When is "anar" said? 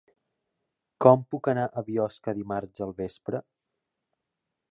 1.51-1.65